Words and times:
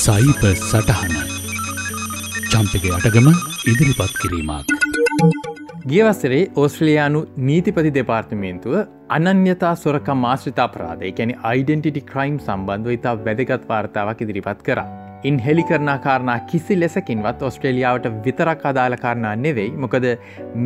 සයිප 0.00 0.42
සටහන 0.50 1.14
චම්පක 2.52 2.84
අටගම 2.96 3.26
ඉදිරිපත් 3.70 4.14
කිරීමක්. 4.20 4.70
ගියවස්සරේ 5.90 6.38
ඕස්ට්‍රලයානු 6.62 7.20
නීතිපති 7.48 7.90
දෙපාර්තමේන්තුව 7.96 8.76
අනන්‍යතා 9.16 9.72
සොරකම් 9.82 10.22
මාශ්‍රිතා 10.26 10.68
ප්‍රාදය 10.76 11.10
කැන 11.18 11.32
අයිඩෙන්ටිටි 11.50 12.02
ක්‍රයිම් 12.12 12.38
සම්බන්ධව 12.46 12.96
ඉතා 12.98 13.14
වැදගත් 13.26 13.68
වාර්තාවක් 13.72 14.22
ඉදිරිපත් 14.26 14.62
කර. 14.68 14.80
ඉන් 15.28 15.38
හෙළි 15.46 15.64
කරනා 15.70 15.98
කාරණා 16.06 16.38
කිසි 16.52 16.78
ලෙසකින්වත් 16.82 17.44
ඔස්ට්‍රේලියාවට 17.48 18.08
විතරක් 18.26 18.64
අදාළ 18.70 18.96
කාරණා 19.04 19.34
නෙවෙයි 19.44 19.76
මොකද 19.84 20.06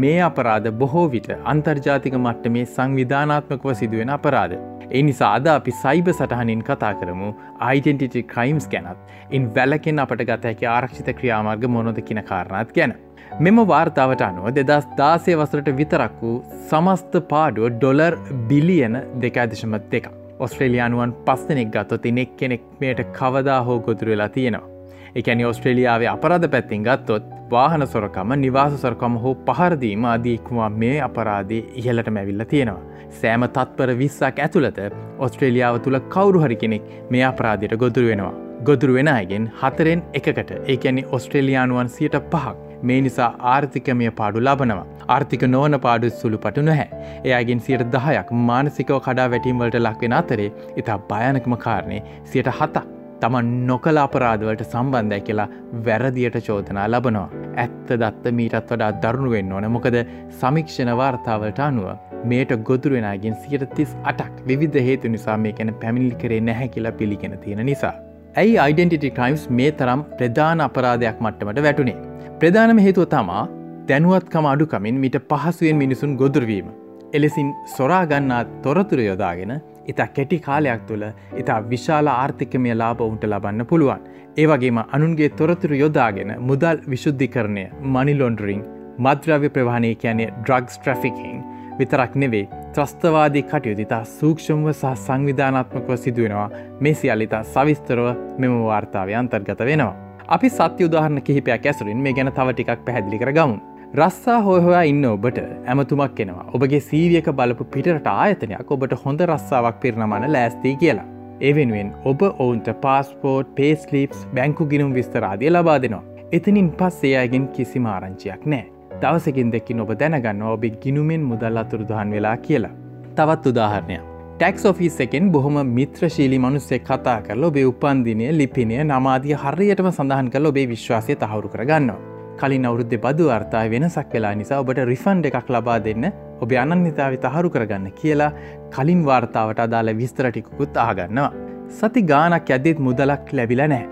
මේ 0.02 0.20
අපරාධ 0.28 0.70
බොහෝ 0.82 1.06
විට 1.16 1.28
අන්තර්ජාතික 1.54 2.20
මට්ටමේ 2.20 2.64
සංවිධානාත්මකව 2.76 3.74
සිදුවෙන 3.82 4.16
අපරාධ. 4.18 4.56
ඒ 4.90 5.02
නිසා 5.02 5.32
අද 5.38 5.46
අපි 5.54 5.72
සයිබ 5.82 6.08
සටහනින් 6.12 6.62
කතා 6.68 6.92
කරමු 7.00 7.30
අයිඩෙන්ටිටි 7.68 8.22
ක්‍රයිම්ස් 8.34 8.68
ගැනත් 8.74 8.98
ඉන් 9.30 9.48
වැලකෙන් 9.56 10.02
අපට 10.04 10.24
ගත 10.30 10.50
හැකි 10.50 10.70
ආරක්ෂිත 10.74 11.10
ක්‍රියාමාර්ග 11.20 11.66
මොනොද 11.76 12.00
කියන 12.08 12.22
කාරණත් 12.30 12.74
ගැන. 12.78 12.94
මෙම 13.40 13.62
වාර්තාවට 13.72 14.26
අනුව 14.28 14.50
දෙදස් 14.58 14.90
දාසය 15.00 15.38
වසරට 15.40 15.72
විතරක් 15.80 16.20
වූ 16.22 16.36
සමස්ත 16.68 17.16
පාඩුව 17.32 17.72
ඩොලර් 17.78 18.18
බිලියන 18.50 19.00
දෙකඇදිශමත් 19.24 19.90
දෙක. 19.94 20.06
ඔස්ට්‍රේලියයානුවන් 20.44 21.16
පස්සනෙක් 21.26 21.74
ගත්තොත් 21.74 22.06
එනෙක් 22.12 22.36
කෙනෙක් 22.36 22.70
මේට 22.80 23.02
කවදා 23.18 23.60
හෝ 23.66 23.80
ගොතුර 23.80 24.08
වෙලා 24.08 24.28
තියෙනවා. 24.28 24.73
එකැනි 25.14 25.44
ඔස්ට්‍රේලියාවේ 25.48 26.08
අපරාධ 26.12 26.46
පැත්තිෙන් 26.52 26.84
ගත්තොත් 26.86 27.26
වාහන 27.50 27.86
සොරකම 27.90 28.32
නිවාස 28.38 28.72
සොරකම 28.84 29.18
හෝ 29.24 29.34
පහරදීම 29.48 30.06
අදීක්වා 30.12 30.70
මේ 30.82 30.96
අපරාධය 31.06 31.58
ඉහලට 31.80 32.08
මැවිල්ල 32.16 32.44
තියෙනවා. 32.52 32.82
සෑම 33.18 33.44
තත්පර 33.48 33.92
විස්සක් 34.00 34.40
ඇතුළත 34.44 34.80
ඔස්ට්‍රේලියාව 35.26 35.78
තුළ 35.84 35.98
කවුරු 36.14 36.40
හරි 36.44 36.56
කෙනෙක් 36.62 36.88
මේ 37.10 37.22
අපරාධයට 37.28 37.76
ගොදුරු 37.82 38.10
වෙනවා. 38.10 38.32
ගොදුරු 38.68 38.96
වෙන 38.96 39.10
අයගෙන් 39.12 39.46
හතරෙන් 39.60 40.02
එකකට 40.20 40.50
ඒකැනි 40.56 41.06
ඔස්ට්‍රේලියයානුවන් 41.18 41.92
සියට 41.98 42.18
පහක් 42.32 42.82
මේ 42.82 42.98
නිසා 43.06 43.30
ආර්ථිකමය 43.52 44.10
පාඩු 44.20 44.44
ලබනවා. 44.46 44.88
ආර්ථික 45.08 45.46
නෝන 45.54 45.78
පාඩු 45.86 46.10
සුළු 46.22 46.42
පටු 46.46 46.66
නැහැ. 46.70 46.88
එයාගෙන් 47.24 47.62
සියට 47.68 47.86
දහයක් 47.94 48.34
මානසිකව 48.50 48.98
කඩා 49.06 49.30
වැටීම්වලට 49.30 49.78
ලක්වෙන 49.80 50.18
අතරේ 50.20 50.50
ඉතා 50.82 50.98
භයනකම 51.12 51.56
කාරණය 51.66 52.02
සියට 52.24 52.52
හතක් 52.58 52.93
තමන් 53.22 53.50
නොකළ 53.68 54.00
අපරාධවලට 54.04 54.64
සම්බන්ධය 54.66 55.20
කියලා 55.28 55.48
වැරදියට 55.86 56.38
චෝදනා 56.46 56.86
ලබනවා. 56.88 57.28
ඇත්ත 57.56 57.88
දත්ත 57.92 58.32
මීටත් 58.38 58.72
වඩා 58.72 58.90
දරුණු 59.02 59.30
වෙන්න 59.34 59.52
ඕන 59.52 59.68
මොකද 59.76 59.98
සමික්ෂණ 60.40 60.92
වාර්තාවලට 61.00 61.60
අනුව 61.68 61.88
මේට 62.30 62.54
ගොදුරුවෙනගෙන් 62.68 63.36
සියට 63.42 63.66
තිස් 63.76 63.96
අටක් 64.12 64.36
විධ 64.46 64.80
හේතු 64.88 65.12
නිසා 65.16 65.36
මේ 65.36 65.54
ගැන 65.58 65.74
පැමිණිලි 65.82 66.20
කරේ 66.22 66.40
නැහැ 66.50 66.68
කියලා 66.76 66.98
පිළිගෙන 67.00 67.38
තියෙන 67.44 67.66
නිසා. 67.66 67.94
ඇයි 68.36 68.54
අයිඩෙන්ටිටි 68.58 69.10
ක්‍රයිම්ස් 69.18 69.44
මේ 69.58 69.72
තරම් 69.80 70.06
ප්‍රධාන 70.18 70.64
අපරාධයක් 70.68 71.20
මට්ටමට 71.20 71.66
වැටුනේ. 71.68 71.98
ප්‍රධානම 72.40 72.80
හේතුව 72.86 73.10
තමා 73.16 73.42
දැනුවත්කම 73.88 74.46
අඩුකමින් 74.54 75.04
මිට 75.04 75.20
පහසුවෙන් 75.30 75.76
මිනිසුන් 75.82 76.16
ගොදුරවීම. 76.22 76.68
එලෙසින් 77.14 77.54
සොරාගන්නා 77.76 78.42
තොරතුර 78.62 79.00
යොදාගෙන 79.00 79.52
ඉතා 79.92 80.06
කෙටි 80.16 80.38
කාලයක් 80.40 80.82
තුළ 80.88 81.04
ඉතා 81.40 81.58
විශාල 81.72 82.10
ආර්ථිකමය 82.12 82.74
ලාබ 82.74 83.00
උන්ට 83.06 83.24
ලබන්න 83.28 83.66
පුළුවන්. 83.72 84.00
ඒවගේම 84.36 84.78
අනුන්ගේ 84.86 85.28
තොරතුරු 85.40 85.76
යොදාගෙන 85.76 86.30
මුදල් 86.48 86.78
විශුද්ධිකරණය 86.92 87.64
මනිලොන්ඩරිං 87.94 88.62
මද්‍රව්‍ය 88.98 89.50
ප්‍රවාණය 89.56 89.90
කියැනේ 89.94 90.30
ඩ්‍රග්ස් 90.38 90.78
ට්‍රෆිකින් 90.78 91.42
විතරක් 91.78 92.16
නෙවේ 92.22 92.48
ත්‍රස්තවාදී 92.74 93.44
කටයුතිතා 93.44 94.02
සූක්ෂම්ව 94.16 94.72
සහ 94.72 95.04
සංවිධානත්මකව 95.04 95.96
සිදුවෙනවා 95.96 96.48
මේ 96.80 96.94
සියල්ලිතා 96.94 97.42
සවිස්තරව 97.52 98.08
මෙම 98.38 98.56
වාර්තාවය 98.64 99.14
අන්තර්ගත 99.20 99.62
වෙනවා. 99.70 99.94
අපි 100.28 100.50
සත්‍ය 100.50 100.88
උදාහරණ 100.88 101.22
කිහිපයක් 101.22 101.66
ඇසුරින් 101.66 102.02
මේ 102.04 102.12
ගැන 102.12 102.32
තව 102.32 102.52
ටිකක් 102.52 102.84
පැහැදිලි 102.86 103.22
කර 103.22 103.32
ගමුන්. 103.38 103.62
රස්සා 103.98 104.36
හොහොයා 104.42 104.82
ඉන්න 104.90 105.04
ඔබට 105.06 105.36
ඇමතුමක් 105.72 106.14
කෙනවා 106.18 106.44
ඔබගේ 106.58 106.78
සීවියක 106.86 107.28
බලපු 107.38 107.64
පිටට 107.74 108.06
ආයතනයක් 108.12 108.70
ඔබට 108.76 108.94
හොඳ 109.02 109.20
රස්සාාවක් 109.26 109.76
පිරණමන 109.82 110.24
ලෑස්තිී 110.34 110.78
කියලා. 110.80 111.04
ඒ 111.40 111.52
වෙනුවෙන් 111.58 111.92
ඔබ 112.10 112.22
ඔවුන්ට 112.28 112.70
පාස්පෝර්ට් 112.84 113.52
පේස්ලිප්ස් 113.58 114.24
බැංකු 114.38 114.64
ගිනුම් 114.72 114.94
විස්තරාදිය 114.96 115.50
ලබා 115.50 115.76
දෙනවා. 115.84 116.02
එතනින් 116.32 116.70
පස් 116.80 116.98
ඒ 117.04 117.12
අයගෙන් 117.20 117.46
කිසිම 117.48 117.86
ආරංචියක් 117.86 118.48
නෑ. 118.52 118.64
දවසකින් 119.02 119.52
දෙකින් 119.52 119.82
ඔබ 119.84 119.92
දැනගන්න 120.00 120.42
ඔබ 120.54 120.66
ගිනුමෙන් 120.86 121.28
මුදල් 121.28 121.60
අතුරුදහන් 121.62 122.16
වෙලා 122.16 122.36
කියලා. 122.46 122.72
තවත් 123.16 123.52
උදාහරණයක්. 123.52 124.08
ටැක්ස් 124.32 124.66
ඔෆිස් 124.72 124.98
එකෙන් 125.06 125.30
බොහොම 125.36 125.60
මිත්‍රශීලි 125.76 126.42
මනුස්සෙක් 126.46 126.82
කතා 126.90 127.14
කරල 127.28 127.46
ඔබේ 127.50 127.64
උපන්දිනය 127.70 128.32
ලිපිනය 128.40 128.82
නමාදිය 128.82 129.38
හරියටම 129.44 129.90
සඳහන් 129.92 130.32
කල 130.34 130.52
ඔබේ 130.52 130.66
විශ්වාසය 130.74 131.18
තහවුරු 131.22 131.54
කරගන්නවා. 131.54 132.13
කලින් 132.40 132.66
අවුද්ධ 132.70 132.94
බදු 133.04 133.26
අර්ථය 133.36 133.66
වෙනසක් 133.74 134.14
වෙලා 134.16 134.34
නිසා 134.40 134.60
ඔබට 134.64 134.80
රිෆන්ඩ 134.92 135.30
එකක් 135.30 135.50
ලබා 135.56 135.78
දෙන්න 135.86 136.06
ඔබ 136.44 136.54
අනන්‍යතාව 136.62 137.16
තහරු 137.24 137.50
කරගන්න 137.56 137.90
කියලා 138.00 138.30
කලින් 138.76 139.02
වාර්තාවට 139.08 139.64
අදාළ 139.66 139.90
විස්තරටිකුත් 140.00 140.80
ආගන්නවා. 140.86 141.32
සති 141.80 142.02
ගානක් 142.12 142.50
ඇදෙත් 142.56 142.80
මුදලක් 142.88 143.36
ලැබිල 143.38 143.62
නෑ. 143.74 143.84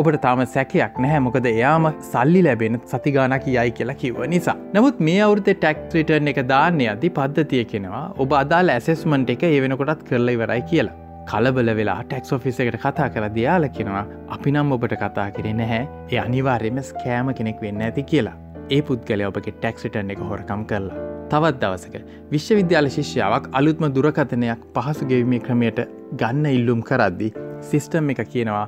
ඔබට 0.00 0.20
තාම 0.24 0.40
සැකයක් 0.54 0.98
නැහැ 1.04 1.20
මොකද 1.26 1.46
එයාම 1.52 1.86
සල්ලි 2.10 2.42
ලැබෙන 2.46 2.78
සතිගානක 2.92 3.46
යයි 3.54 3.70
කියලා 3.78 3.98
කිව්ව 4.02 4.22
නිසා. 4.34 4.56
නමුත් 4.74 5.02
මේ 5.08 5.18
අවුරත 5.26 5.50
ටැක්ට්‍රිටර්න් 5.50 6.32
එක 6.32 6.40
දාන්න 6.52 6.80
අති 6.94 7.10
පද්ධතිය 7.18 7.64
කෙනවා 7.72 8.06
ඔබ 8.24 8.38
අදාල් 8.44 8.74
ඇසෙස්මන්ට් 8.76 9.34
එක 9.36 9.44
ඒ 9.50 9.60
වෙනකොටත් 9.66 10.08
කරලා 10.10 10.36
ඉවරයි 10.38 10.62
කියලා. 10.72 10.96
කලබල 11.30 11.70
වෙලා 11.78 12.02
ටෙක්ස් 12.04 12.32
ඔෆිස 12.36 12.60
එකට 12.64 12.78
කතා 12.82 13.08
කර 13.14 13.24
දයාල 13.36 13.68
කෙනවා 13.76 14.04
අපි 14.34 14.52
නම් 14.52 14.72
ඔබට 14.76 14.94
කතා 15.02 15.26
කරේ 15.36 15.54
නැහැ 15.58 15.80
ඒ 16.12 16.20
අනිවාර්යම 16.24 16.78
ස්කෑම 16.90 17.32
කෙනෙක් 17.38 17.60
වෙන්න 17.64 17.82
ඇති 17.86 18.04
කියලා. 18.10 18.36
ඒ 18.70 18.80
පුද්ගලය 18.82 19.24
ඔබගේ 19.26 19.54
ටැක්සිටන් 19.56 20.12
එක 20.14 20.22
හොරකම් 20.30 20.62
කරලා. 20.70 21.02
තවත් 21.30 21.60
දවසක 21.62 21.94
විශ්වවිද්‍යාල 22.32 22.88
ශිෂ්‍යාවක් 22.94 23.48
අලුත්ම 23.60 23.84
දුරකථනයක් 23.96 24.62
පහසු 24.76 25.08
ගෙවීමේ 25.10 25.40
ක්‍රමයට 25.46 25.82
ගන්න 26.20 26.46
ඉල්ලුම් 26.52 26.84
කරද්දි 26.90 27.28
සිිස්ටම් 27.70 28.12
එක 28.14 28.22
කියනවා 28.34 28.64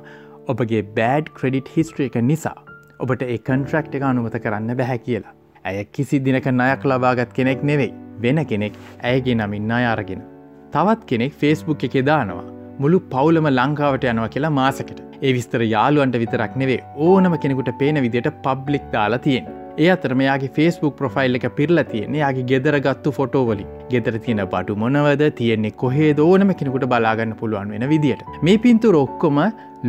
ඔබගේ 0.54 0.82
බෑඩ් 0.98 1.30
ක්‍රඩිට් 1.38 1.70
හිස්ට්‍රිය 1.76 2.10
එක 2.10 2.18
නිසා 2.30 2.56
ඔබට 3.04 3.24
ඒ 3.28 3.38
කන්ට්‍රක්් 3.46 3.94
එක 3.94 4.04
අනුමත 4.10 4.36
කරන්න 4.44 4.76
බැහැ 4.82 4.98
කියලා. 5.06 5.32
ඇය 5.64 5.84
කිසි 5.96 6.20
දිනක 6.26 6.50
නයක් 6.52 6.84
ලබාගත් 6.84 7.32
කෙනෙක් 7.38 7.64
නෙවෙයි 7.70 7.94
වෙන 8.18 8.44
කෙනෙක් 8.52 8.76
ඇයගේ 9.02 9.36
නමින් 9.36 9.72
අය 9.78 9.88
අරගෙන. 9.94 10.22
තවත් 10.74 11.06
කෙනෙක් 11.10 11.38
ෆේස්බුක් 11.40 11.84
එක 11.86 11.94
දානවා 12.08 12.48
මුළු 12.82 12.98
පවුලම 13.12 13.46
ලංකාවට 13.50 14.04
යනවා 14.10 14.32
කියලා 14.34 14.56
මාසකට 14.58 15.00
ඒ 15.22 15.32
විස්තර 15.36 15.62
යාළුවන්ට 15.72 16.18
විතරක් 16.22 16.52
නෙවේ 16.60 16.82
ඕනම 17.06 17.34
කෙනෙකුට 17.42 17.70
පේන 17.80 17.98
විදියට 18.04 18.28
පබ්ලික් 18.44 18.84
දාලා 18.94 19.24
තියෙන්. 19.26 19.48
ඒ 19.78 19.88
අතර 19.94 20.12
මෙයාගේ 20.20 20.52
ෆේස්බුක් 20.56 20.94
ප්‍රොෆයිල් 21.00 21.38
එක 21.38 21.46
පිරල 21.58 21.82
තියෙන 21.90 22.14
යාගේ 22.20 22.46
ගෙදරගත්තු 22.52 23.12
ෆොටෝවලින් 23.18 23.68
ගෙදර 23.92 24.16
තියෙන 24.24 24.42
බටු 24.54 24.78
මොනවද 24.82 25.24
තියෙන්නේ 25.40 25.76
කොහේ 25.82 26.10
දෝනම 26.20 26.54
කෙනෙකුට 26.60 26.86
බලාගන්න 26.92 27.34
පුළුවන් 27.40 27.74
වෙන 27.74 27.86
විදියට. 27.92 28.24
මේ 28.46 28.62
පින්තු 28.64 28.94
රොක්කොම 28.96 29.40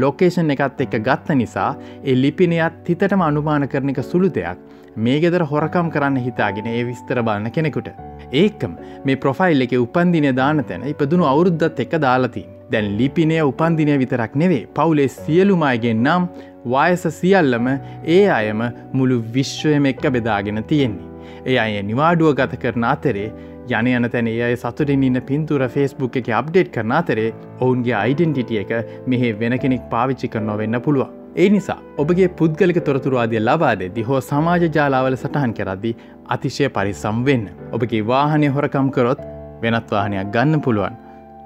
ලොකේෂන් 0.04 0.54
එකත් 0.56 0.86
එක්ක 0.88 1.00
ගත්ත 1.08 1.40
නිසා 1.42 1.72
ඒ 2.04 2.16
ලිපිනයත් 2.24 2.92
හිතටම 2.92 3.28
අනුමාන 3.30 3.70
කරන 3.74 3.94
එක 3.94 4.04
සුළු 4.12 4.30
දෙයක් 4.38 4.60
මේ 4.96 5.20
ගෙදර 5.20 5.44
හොරකම් 5.52 5.90
කරන්න 5.92 6.18
හිතාගෙන 6.26 6.68
ඒ 6.68 6.84
විස්තර 6.84 7.22
බලන්න 7.22 7.52
කෙනෙකුට. 7.52 7.92
ඒකම 8.34 8.74
මේ 9.06 9.16
ප්‍රොෆයිල් 9.16 9.62
එක 9.66 9.76
උපන්දිනය 9.80 10.34
දාන 10.36 10.64
තැන 10.64 10.88
ඉපදුණු 10.94 11.26
අවුරුද්ධත් 11.26 11.80
එක 11.80 11.96
දාලතින්. 12.06 12.50
දැන් 12.72 12.98
ලිපිනය 12.98 13.38
උපන්දිනය 13.42 13.98
විතරක් 14.02 14.36
නෙවේ 14.36 14.66
පවුලේ 14.76 15.08
සියලුමයගෙන් 15.08 16.04
නම් 16.04 16.28
වයස 16.66 17.06
සියල්ලම 17.20 17.68
ඒ 18.08 18.26
අයම 18.40 18.62
මුළු 18.94 19.22
විශ්වයම 19.38 19.86
එක්ක 19.86 20.12
බෙදාගෙන 20.18 20.64
තියෙන්නේ. 20.64 21.08
ඒ 21.46 21.58
අය 21.58 21.82
නිවාඩුව 21.84 22.36
ගත 22.36 22.62
කරන 22.64 22.84
අතරේ 22.84 23.32
යන 23.70 23.88
යන 23.88 24.10
තැන 24.12 24.28
ඒ 24.28 24.56
සතුටින් 24.56 25.04
ඉන්න 25.04 25.22
පින්තුර 25.32 25.64
ෆෙස්බුක් 25.70 26.20
එක 26.22 26.30
අප්ඩේට් 26.42 26.74
කරන 26.76 26.92
අතරේ 27.00 27.34
ඔවුන්ගේ 27.60 27.96
අයිඩෙන්ටිටිය 28.04 28.62
එක 28.64 28.72
මෙහේ 29.08 29.34
වෙන 29.40 29.58
කෙනෙක් 29.58 29.90
පාවිච්චි 29.90 30.28
කරනවා 30.28 30.58
වෙන්න 30.58 30.82
පුළුව. 30.88 31.21
ඒ 31.36 31.50
නිසා 31.50 31.78
ඔබගේ 31.98 32.28
පුද්ගලික 32.40 32.78
තොරතුරවාදිය 32.88 33.40
ලබා 33.40 33.76
දෙදි 33.82 34.02
හෝ 34.08 34.20
සමාජ 34.30 34.64
ජාලාවල 34.78 35.16
සටහන් 35.18 35.54
කරද්දි 35.58 35.92
අතිශය 36.36 36.70
පරිසම් 36.76 37.22
වෙන්න. 37.28 37.46
ඔබගේ 37.76 38.02
වාහනය 38.10 38.50
හොරකම් 38.56 38.90
කරොත් 38.96 39.22
වෙනත් 39.62 39.92
වාහනයක් 39.96 40.34
ගන්න 40.36 40.62
පුළුවන්. 40.66 40.96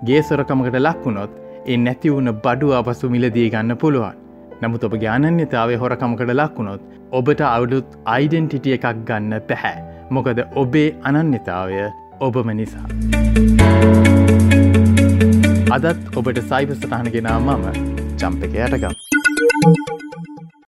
ගේ 0.07 0.21
සොරකමකට 0.29 0.77
ලක්වුණොත් 0.79 1.31
ඒ 1.67 1.77
නැති 1.77 2.13
වුණ 2.15 2.31
බඩු 2.45 2.73
අපසු 2.79 3.11
මිලදී 3.15 3.47
ගන්න 3.55 3.77
පුළුවන්. 3.83 4.17
නමුත් 4.61 4.87
ඔබ 4.89 4.95
ඥානන්‍යතාවේ 4.97 5.79
හොරකමකට 5.83 6.33
ලක්වුණොත් 6.33 6.81
ඔබට 7.11 7.43
අවුලුත් 7.51 7.97
අයිඩෙන්ටිටිය 8.15 8.77
එකක් 8.77 9.05
ගන්න 9.09 9.35
පැහැ. 9.49 9.77
මොකද 10.09 10.41
ඔබේ 10.63 10.89
අනන්‍යතාවය 11.03 11.83
ඔබම 12.19 12.49
නිසා. 12.61 12.87
අදත් 15.77 16.17
ඔබට 16.19 16.41
සයිප 16.51 16.73
සටහන 16.79 17.11
ගෙනා 17.17 17.39
මම 17.39 17.93
චම්පක 18.17 18.55
යටගම්. 18.63 19.04
thank 19.65 19.77
you. 19.89 19.94